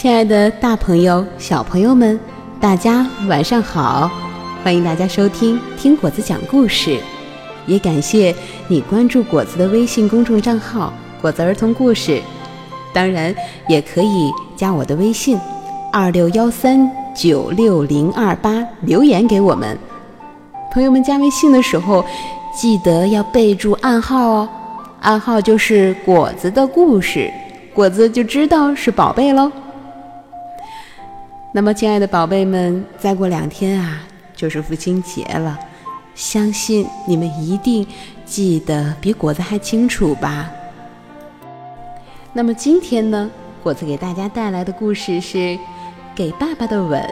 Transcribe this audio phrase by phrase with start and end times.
[0.00, 2.20] 亲爱的，大朋友、小朋友们，
[2.60, 4.08] 大家晚上好！
[4.62, 7.00] 欢迎大家收听听果子讲故事，
[7.66, 8.32] 也感谢
[8.68, 12.22] 你关注果子的微信公众账号“果子儿童故事”。
[12.94, 13.34] 当然，
[13.66, 15.36] 也可以加我的微信
[15.92, 19.76] 二六幺三九六零二八留言给我们。
[20.70, 22.04] 朋友们加微信的时候，
[22.54, 24.48] 记得要备注暗号哦，
[25.00, 27.28] 暗号就是“果子的故事”，
[27.74, 29.50] 果子就知道是宝贝喽。
[31.50, 34.02] 那么，亲爱的宝贝们，再过两天啊，
[34.36, 35.58] 就是父亲节了，
[36.14, 37.86] 相信你们一定
[38.26, 40.50] 记得比果子还清楚吧？
[42.34, 43.30] 那么今天呢，
[43.62, 45.38] 果子给大家带来的故事是
[46.14, 47.02] 《给爸爸的吻》。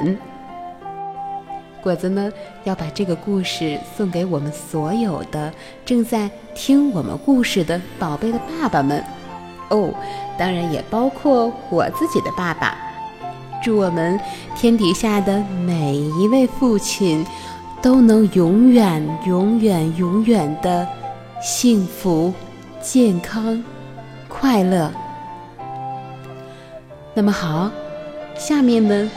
[1.83, 2.31] 果子呢，
[2.65, 5.51] 要把这个故事送给我们所有的
[5.85, 9.03] 正在听我们故事的宝贝的爸爸们，
[9.71, 9.95] 哦，
[10.39, 12.77] 当然也包括我自己的爸爸。
[13.67, 14.17] 祝我们
[14.55, 17.27] 天底下的每一位父亲
[17.83, 20.87] 都能永远、永远、永远的
[21.43, 22.33] 幸福、
[22.81, 23.61] 健康、
[24.29, 24.89] 快乐。
[27.13, 27.69] 那么好，
[28.37, 29.11] 下面呢，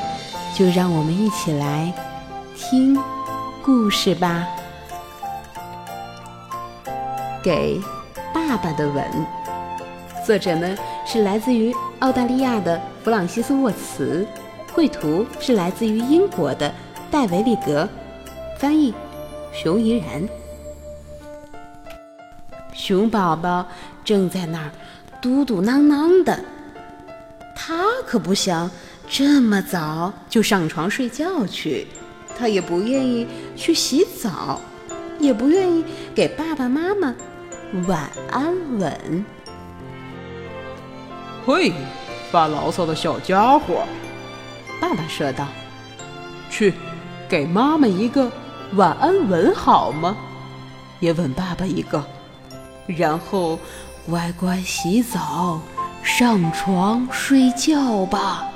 [0.58, 1.94] 就让我们一起来
[2.56, 2.98] 听
[3.64, 4.48] 故事吧。
[7.44, 7.80] 给
[8.34, 9.06] 爸爸的吻，
[10.26, 14.26] 作者呢是来自于澳大利亚的弗朗西斯沃茨。
[14.72, 16.72] 绘图是来自于英国的
[17.10, 17.90] 戴维利格，
[18.60, 18.94] 翻译
[19.52, 20.30] 熊怡然。
[22.72, 23.68] 熊宝宝
[24.06, 24.72] 正在那儿
[25.20, 26.40] 嘟嘟囔囔的，
[27.56, 28.70] 他可不想
[29.10, 31.88] 这么早就上床睡觉去，
[32.38, 34.62] 他也不愿意去洗澡，
[35.20, 35.84] 也不愿意
[36.16, 37.14] 给爸爸妈妈
[37.88, 39.26] 晚安吻。
[41.46, 41.74] 嘿，
[42.32, 43.84] 发牢骚的小家伙！
[44.80, 45.46] 爸爸说道
[46.50, 46.74] ：“去，
[47.28, 48.32] 给妈妈一个
[48.74, 50.16] 晚安吻好吗？
[51.00, 52.04] 也吻爸爸一个，
[52.88, 53.58] 然后
[54.10, 55.60] 乖乖洗澡、
[56.04, 58.48] 上床睡觉吧。”“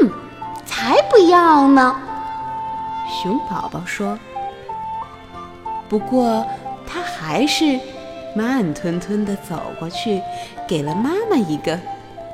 [0.00, 0.10] 嗯，
[0.64, 1.96] 才不要呢！”
[3.22, 4.18] 熊宝宝说。
[5.88, 6.46] 不过
[6.86, 7.78] 他还是
[8.34, 10.22] 慢吞吞地走过去，
[10.72, 11.78] 给了妈妈一个。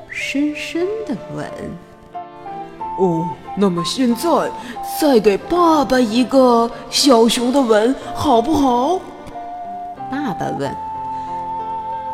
[0.09, 1.45] 深深的吻。
[2.97, 3.27] 哦，
[3.57, 4.29] 那么现在
[4.97, 8.97] 再给爸爸一个小熊的吻，好不好？
[10.09, 10.73] 爸爸问。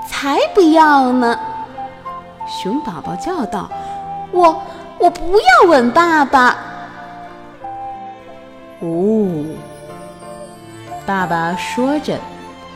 [0.08, 1.40] 才不要呢！
[2.48, 3.70] 熊宝宝叫道
[4.34, 4.60] ：“我
[4.98, 6.58] 我不要吻爸爸。”
[8.82, 9.46] 哦，
[11.06, 12.18] 爸爸说着，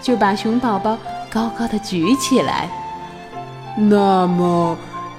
[0.04, 0.96] 就把熊宝宝
[1.32, 2.70] 高高的举起来。
[3.88, 4.78] 那么。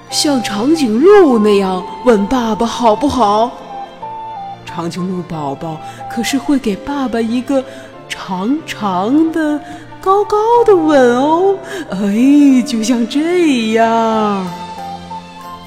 [0.09, 3.49] 像长颈鹿那样吻爸爸好不好？
[4.65, 5.77] 长颈鹿宝宝
[6.09, 7.63] 可是会给爸爸一个
[8.09, 9.57] 长长的、
[10.01, 11.55] 高高的吻哦！
[11.91, 14.45] 哎，就像这样。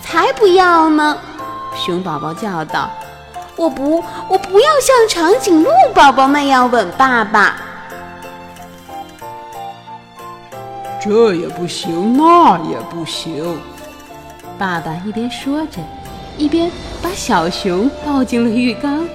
[0.02, 1.16] 才不要呢！
[1.74, 2.90] 熊宝宝叫道
[3.56, 7.56] ：“我不，我不要像长颈鹿宝宝那样吻爸爸。”
[11.04, 13.58] 这也不行，那也不行。
[14.56, 15.78] 爸爸一边说着，
[16.38, 16.70] 一边
[17.02, 19.06] 把小熊抱进了浴缸。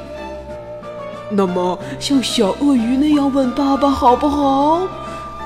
[1.31, 4.81] 那么，像小鳄鱼那样吻爸爸好不好？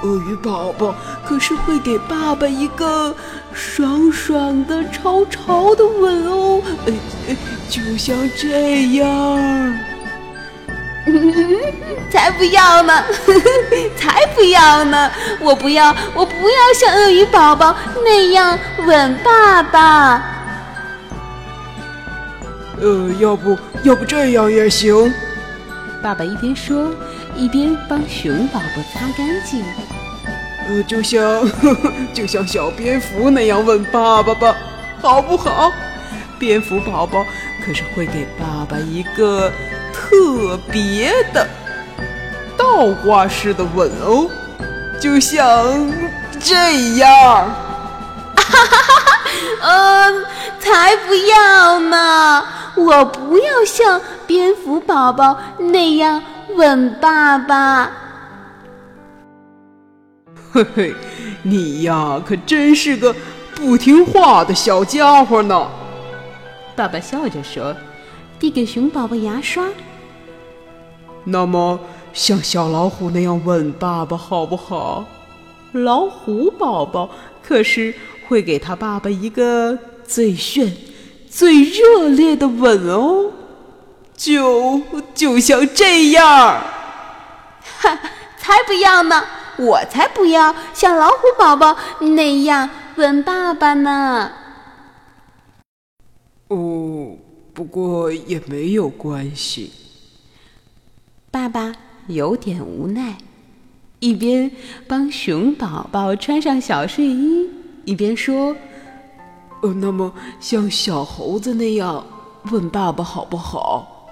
[0.04, 0.94] 鳄鱼宝宝
[1.26, 3.16] 可是会给爸爸一个
[3.54, 6.62] 爽爽的、潮潮的吻哦！
[7.30, 7.38] 哎，
[7.70, 9.93] 就像这样。
[12.10, 13.04] 才不要呢！
[13.98, 15.12] 才不要呢！
[15.42, 20.24] 我不要，我不要像鳄鱼宝宝那样吻爸爸。
[22.82, 25.14] 呃，要不要不这样也行？
[26.02, 26.92] 爸爸一边说，
[27.36, 29.64] 一边帮熊宝宝擦干净。
[30.68, 31.46] 呃，就像
[32.14, 34.56] 就像小蝙蝠那样吻爸爸吧，
[35.02, 35.72] 好不好？
[36.40, 37.26] 蝙蝠宝宝
[37.66, 39.52] 可是会给爸爸一个。
[40.04, 41.48] 特别的
[42.58, 44.30] 倒挂式的吻哦，
[45.00, 45.66] 就像
[46.40, 47.08] 这样。
[48.36, 49.22] 哈哈哈哈！
[49.62, 50.26] 嗯，
[50.60, 52.46] 才不要呢！
[52.76, 56.22] 我不要像蝙蝠宝宝那样
[56.56, 57.90] 吻爸爸。
[60.52, 60.96] 嘿嘿，
[61.44, 63.16] 你呀，可真是个
[63.56, 65.68] 不听话的小家伙呢。
[66.76, 67.74] 爸爸笑着说。
[68.40, 69.64] 递给熊宝宝牙刷。
[71.26, 71.80] 那么，
[72.14, 75.06] 像小老虎那样吻爸爸好不好？
[75.72, 77.10] 老虎宝宝
[77.42, 77.94] 可是
[78.28, 80.76] 会给他爸爸一个最炫、
[81.30, 83.32] 最热烈的吻哦，
[84.16, 84.82] 就
[85.16, 86.62] 就像这样。
[87.80, 88.00] 哈，
[88.38, 89.24] 才不要呢！
[89.58, 94.32] 我才不要像老虎宝宝那样吻爸爸呢。
[96.50, 97.16] 哦，
[97.54, 99.72] 不过也没有关系。
[101.34, 101.74] 爸爸
[102.06, 103.16] 有点无奈，
[104.00, 104.52] 一边
[104.88, 107.50] 帮熊宝宝穿上小睡衣，
[107.86, 108.56] 一边说
[109.64, 112.06] ：“呃，那么像小猴子那样
[112.52, 114.12] 问爸爸好不好？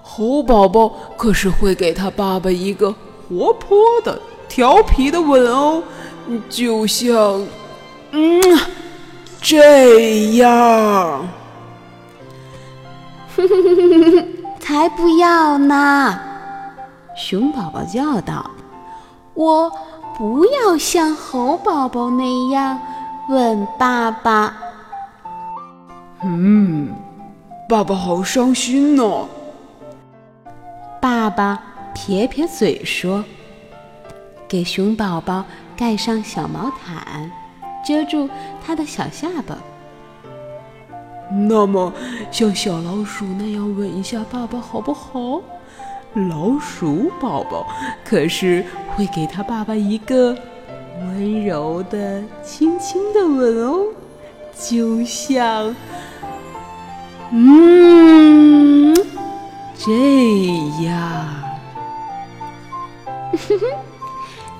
[0.00, 0.88] 猴宝宝
[1.18, 2.90] 可是会给他爸爸一个
[3.28, 4.18] 活泼的、
[4.48, 5.82] 调皮的吻哦，
[6.48, 7.46] 就像……
[8.12, 8.40] 嗯。”
[9.42, 11.28] 这样，
[14.68, 16.20] 才不要呢！
[17.16, 18.50] 熊宝宝叫道
[19.32, 19.72] ：“我
[20.14, 22.78] 不要像猴宝宝那样
[23.30, 24.54] 吻爸爸。”
[26.22, 26.94] 嗯，
[27.66, 29.26] 爸爸好伤心呢。
[31.00, 31.58] 爸爸
[31.94, 33.24] 撇撇嘴说
[34.46, 35.46] ：“给熊宝宝
[35.78, 37.32] 盖上小毛毯。”
[37.82, 38.28] 遮住
[38.62, 39.56] 他的小下巴。
[41.30, 41.92] 那么，
[42.30, 45.40] 像小老鼠那样吻一下爸爸好不好？
[46.14, 47.66] 老鼠宝宝
[48.04, 48.64] 可是
[48.96, 50.34] 会给他爸爸一个
[51.00, 53.86] 温柔的、轻轻的吻哦，
[54.58, 55.74] 就像……
[57.30, 58.94] 嗯，
[59.76, 59.92] 这
[60.84, 61.26] 样。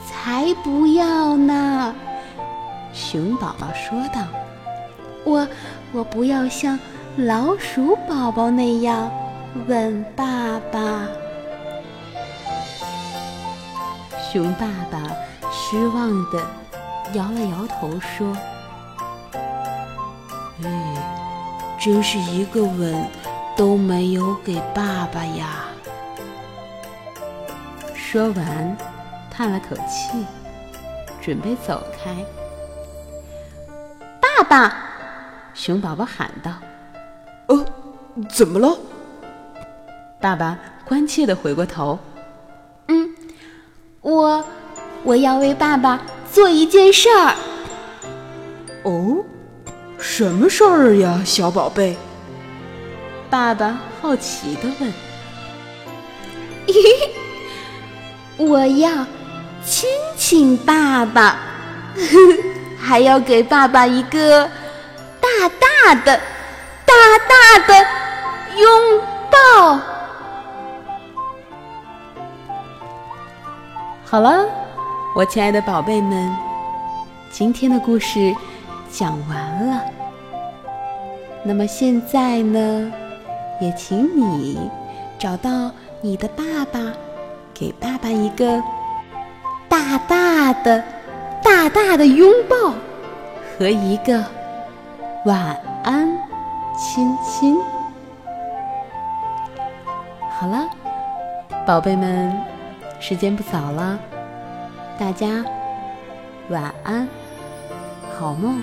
[0.06, 1.94] 才不要呢！
[2.93, 4.21] 熊宝宝说道
[5.25, 5.47] ：“我
[5.93, 6.79] 我不要像
[7.17, 9.11] 老鼠宝宝那样
[9.67, 11.06] 吻爸爸。”
[14.31, 15.00] 熊爸爸
[15.50, 16.38] 失望的
[17.15, 18.37] 摇了摇头说
[20.62, 23.06] ：“哎，真是一个吻
[23.56, 25.64] 都没有给爸爸呀。”
[27.94, 28.76] 说完，
[29.31, 30.26] 叹了口气，
[31.23, 32.14] 准备走开。
[34.21, 34.88] 爸爸，
[35.59, 36.53] 熊宝宝喊道
[37.49, 37.67] ：“呃，
[38.31, 38.79] 怎么了？”
[40.23, 41.99] 爸爸关切的回过头
[42.87, 43.13] ：“嗯，
[44.01, 44.45] 我
[45.03, 46.01] 我要为爸爸
[46.33, 47.35] 做一件事儿。
[48.87, 49.25] ”“哦，
[49.99, 51.97] 什么事儿呀，小宝贝？”
[53.29, 54.93] 爸爸好奇的问。
[58.39, 59.05] “我要
[59.65, 61.37] 亲亲爸爸。
[62.81, 64.49] ”还要给爸爸一个
[65.38, 66.20] 大大的、
[66.85, 66.94] 大
[67.29, 67.75] 大的
[68.56, 69.00] 拥
[69.31, 69.79] 抱。
[74.05, 74.44] 好了，
[75.14, 76.37] 我亲爱的宝贝们，
[77.31, 78.35] 今天的故事
[78.90, 79.81] 讲完了。
[81.44, 82.93] 那么现在呢，
[83.61, 84.69] 也请你
[85.20, 85.70] 找到
[86.00, 86.43] 你的爸
[86.73, 86.81] 爸，
[87.55, 88.61] 给爸爸一个
[89.69, 90.82] 大大的。
[91.40, 92.75] 大大的拥抱
[93.56, 94.23] 和一个
[95.25, 96.09] 晚安
[96.76, 97.59] 亲亲。
[100.31, 100.69] 好了，
[101.67, 102.41] 宝贝们，
[103.00, 103.99] 时间不早了，
[104.97, 105.45] 大家
[106.50, 107.09] 晚安，
[108.16, 108.62] 好梦。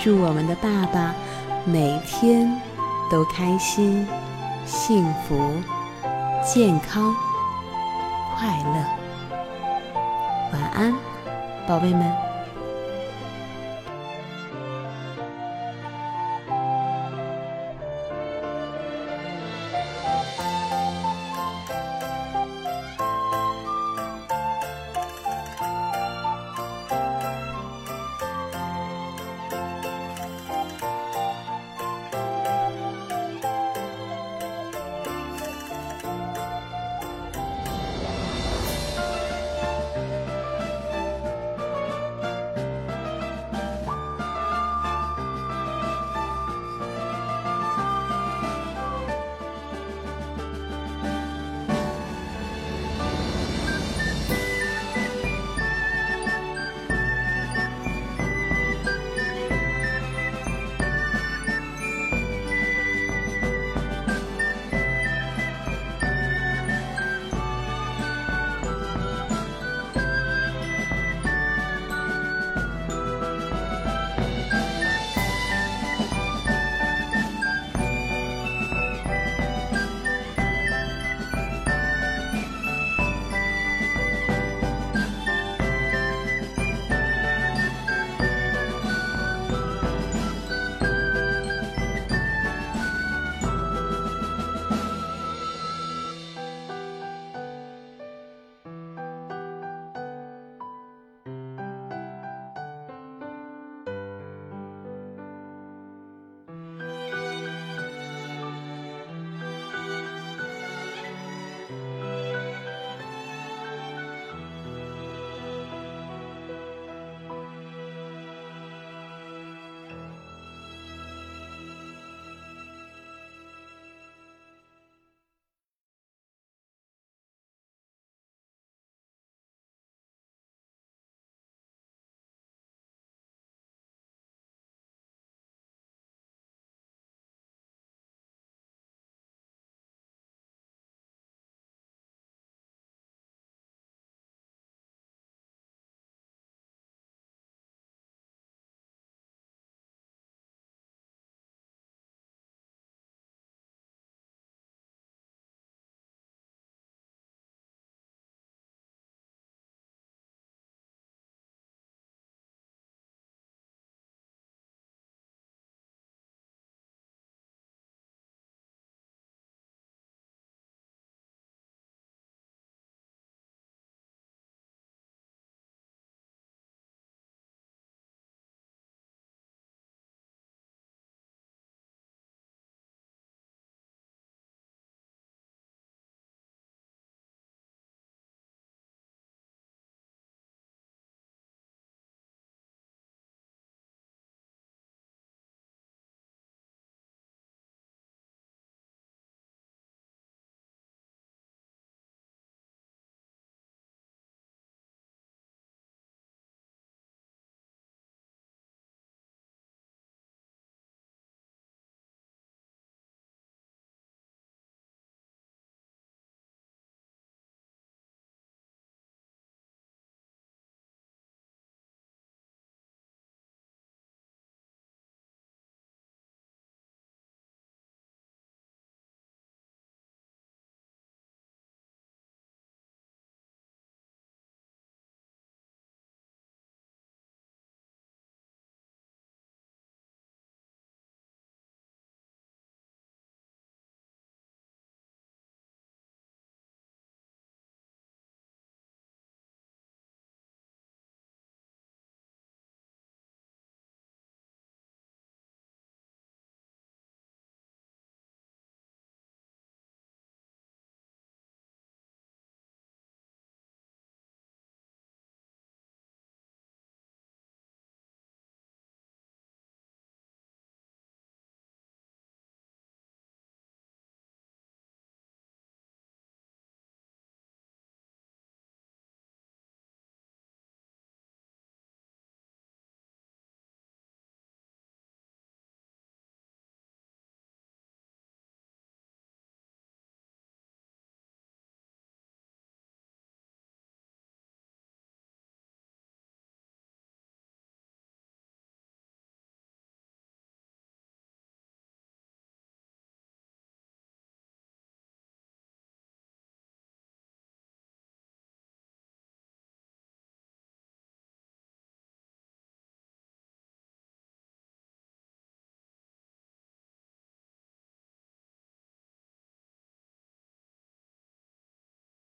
[0.00, 1.14] 祝我们的爸爸
[1.64, 2.50] 每天
[3.10, 4.08] 都开心、
[4.64, 5.36] 幸福、
[6.42, 7.14] 健康、
[8.36, 8.84] 快乐。
[10.52, 10.94] 晚安。
[11.68, 12.25] 宝贝们。